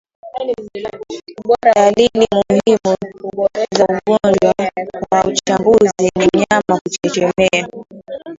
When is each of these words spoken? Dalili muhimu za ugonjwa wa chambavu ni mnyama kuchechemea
Dalili 1.63 2.27
muhimu 2.31 2.97
za 3.77 4.01
ugonjwa 4.07 4.53
wa 5.09 5.35
chambavu 5.35 5.77
ni 5.99 6.09
mnyama 6.15 6.79
kuchechemea 6.83 7.67